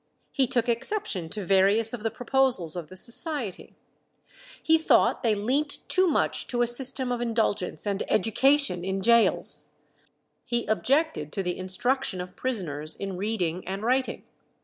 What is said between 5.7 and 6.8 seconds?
too much to a